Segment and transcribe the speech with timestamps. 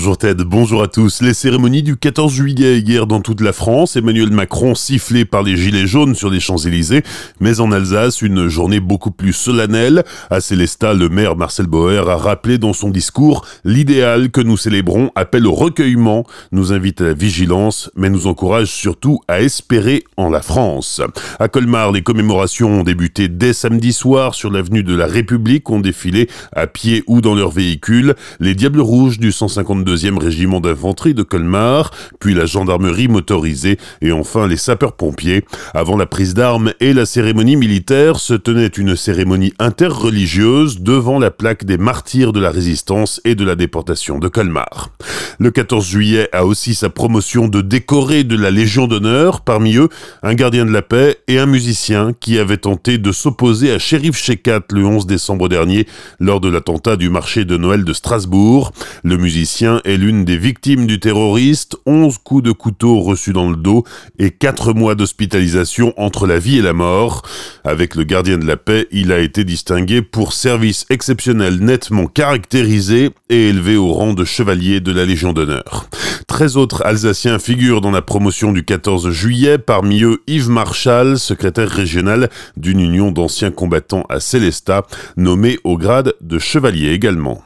[0.00, 1.20] Bonjour Ted, bonjour à tous.
[1.20, 5.58] Les cérémonies du 14 juillet hier dans toute la France, Emmanuel Macron sifflé par les
[5.58, 7.02] gilets jaunes sur les Champs-Élysées,
[7.38, 10.04] mais en Alsace, une journée beaucoup plus solennelle.
[10.30, 15.10] À Célestat, le maire Marcel Boer a rappelé dans son discours l'idéal que nous célébrons
[15.16, 20.30] appelle au recueillement, nous invite à la vigilance, mais nous encourage surtout à espérer en
[20.30, 21.02] la France.
[21.38, 25.80] À Colmar, les commémorations ont débuté dès samedi soir sur l'avenue de la République, ont
[25.80, 28.14] défilé à pied ou dans leur véhicule.
[28.38, 34.12] Les Diables Rouges du 152 2e régiment d'infanterie de Colmar, puis la gendarmerie motorisée et
[34.12, 35.44] enfin les sapeurs-pompiers.
[35.74, 41.30] Avant la prise d'armes et la cérémonie militaire, se tenait une cérémonie interreligieuse devant la
[41.30, 44.90] plaque des martyrs de la résistance et de la déportation de Colmar.
[45.38, 49.88] Le 14 juillet a aussi sa promotion de décoré de la Légion d'honneur, parmi eux
[50.22, 54.16] un gardien de la paix et un musicien qui avait tenté de s'opposer à Shérif
[54.16, 55.86] Shekat le 11 décembre dernier
[56.18, 58.72] lors de l'attentat du marché de Noël de Strasbourg.
[59.02, 63.56] Le musicien est l'une des victimes du terroriste, 11 coups de couteau reçus dans le
[63.56, 63.84] dos
[64.18, 67.22] et 4 mois d'hospitalisation entre la vie et la mort.
[67.64, 73.10] Avec le gardien de la paix, il a été distingué pour service exceptionnel nettement caractérisé
[73.28, 75.88] et élevé au rang de chevalier de la Légion d'honneur.
[76.26, 81.68] 13 autres Alsaciens figurent dans la promotion du 14 juillet, parmi eux Yves Marchal, secrétaire
[81.68, 87.42] régional d'une union d'anciens combattants à Célestat, nommé au grade de chevalier également.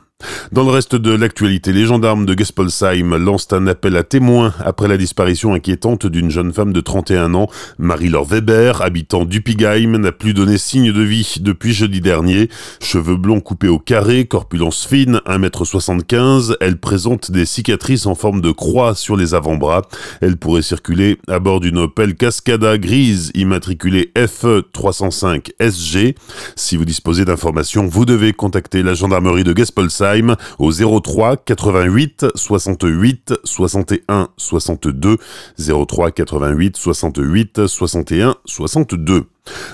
[0.52, 4.88] Dans le reste de l'actualité, les gendarmes de Gespolsheim lancent un appel à témoins après
[4.88, 7.48] la disparition inquiétante d'une jeune femme de 31 ans.
[7.78, 12.48] Marie-Laure Weber, habitant d'Uppigheim, n'a plus donné signe de vie depuis jeudi dernier.
[12.80, 18.50] Cheveux blonds coupés au carré, corpulence fine, 1m75, elle présente des cicatrices en forme de
[18.52, 19.82] croix sur les avant-bras.
[20.20, 26.14] Elle pourrait circuler à bord d'une Opel Cascada grise immatriculée FE 305 SG.
[26.56, 30.13] Si vous disposez d'informations, vous devez contacter la gendarmerie de Gespolsheim
[30.58, 35.18] au 03 88 68 61 62
[35.58, 39.24] 03 88 68 61 62.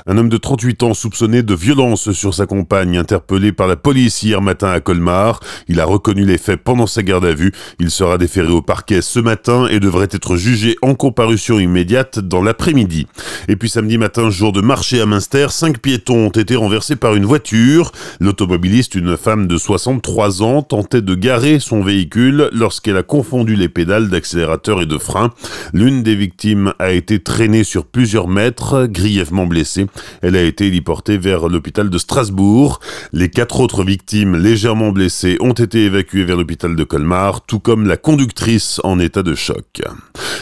[0.07, 4.23] Un homme de 38 ans soupçonné de violence sur sa compagne, interpellé par la police
[4.25, 5.39] hier matin à Colmar.
[5.69, 7.53] Il a reconnu les faits pendant sa garde à vue.
[7.79, 12.43] Il sera déféré au parquet ce matin et devrait être jugé en comparution immédiate dans
[12.43, 13.07] l'après-midi.
[13.47, 17.15] Et puis samedi matin, jour de marché à Münster, cinq piétons ont été renversés par
[17.15, 17.93] une voiture.
[18.19, 23.69] L'automobiliste, une femme de 63 ans, tentait de garer son véhicule lorsqu'elle a confondu les
[23.69, 25.31] pédales d'accélérateur et de frein.
[25.73, 29.60] L'une des victimes a été traînée sur plusieurs mètres, grièvement blessée
[30.23, 32.81] elle a été héliportée vers l'hôpital de Strasbourg.
[33.13, 37.87] Les quatre autres victimes légèrement blessées ont été évacuées vers l'hôpital de Colmar, tout comme
[37.87, 39.83] la conductrice en état de choc.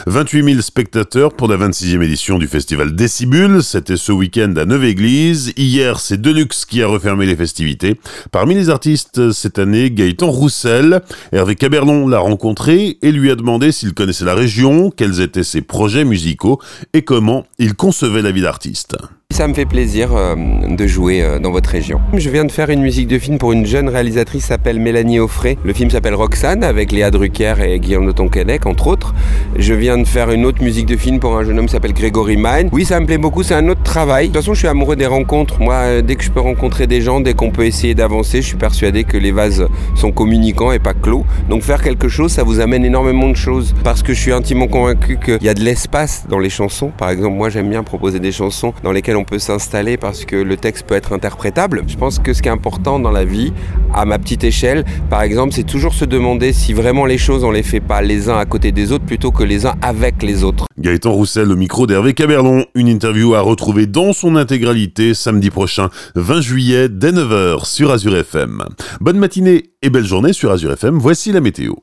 [0.06, 3.62] 28 000 spectateurs pour la 26e édition du festival Décibule.
[3.62, 5.52] C'était ce week-end à Neuve-Église.
[5.56, 8.00] Hier, c'est Deluxe qui a refermé les festivités.
[8.30, 11.02] Parmi les artistes cette année, Gaëtan Roussel.
[11.32, 15.62] Hervé Caberlon l'a rencontré et lui a demandé s'il connaissait la région, quels étaient ses
[15.62, 16.60] projets musicaux
[16.92, 18.96] et comment il concevait la vie d'artiste.
[19.08, 19.17] on.
[19.38, 20.34] Ça me fait plaisir euh,
[20.68, 22.00] de jouer euh, dans votre région.
[22.12, 25.56] Je viens de faire une musique de film pour une jeune réalisatrice s'appelle Mélanie Offray.
[25.62, 29.14] Le film s'appelle Roxane avec Léa Drucker et Guillaume de Tonquédec entre autres.
[29.56, 31.92] Je viens de faire une autre musique de film pour un jeune homme qui s'appelle
[31.92, 32.70] Grégory Mine.
[32.72, 34.28] Oui, ça me plaît beaucoup, c'est un autre travail.
[34.28, 35.60] De toute façon, je suis amoureux des rencontres.
[35.60, 38.46] Moi, euh, dès que je peux rencontrer des gens, dès qu'on peut essayer d'avancer, je
[38.46, 41.24] suis persuadé que les vases sont communicants et pas clos.
[41.48, 43.74] Donc faire quelque chose, ça vous amène énormément de choses.
[43.84, 46.90] Parce que je suis intimement convaincu qu'il y a de l'espace dans les chansons.
[46.96, 50.36] Par exemple, moi j'aime bien proposer des chansons dans lesquelles on peut s'installer parce que
[50.36, 51.82] le texte peut être interprétable.
[51.88, 53.52] Je pense que ce qui est important dans la vie,
[53.92, 57.50] à ma petite échelle, par exemple, c'est toujours se demander si vraiment les choses, on
[57.50, 60.44] les fait pas les uns à côté des autres plutôt que les uns avec les
[60.44, 60.66] autres.
[60.78, 62.64] Gaëtan Roussel au micro d'Hervé Caberlon.
[62.74, 68.16] Une interview à retrouver dans son intégralité samedi prochain, 20 juillet, dès 9h sur Azure
[68.16, 68.62] FM.
[69.00, 70.98] Bonne matinée et belle journée sur Azure FM.
[70.98, 71.74] Voici la météo.